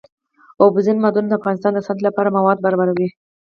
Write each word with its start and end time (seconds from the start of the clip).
اوبزین 0.63 0.97
معدنونه 1.03 1.29
د 1.31 1.37
افغانستان 1.39 1.71
د 1.73 1.79
صنعت 1.87 1.99
لپاره 2.07 2.35
مواد 2.37 2.57
برابروي. 2.65 3.09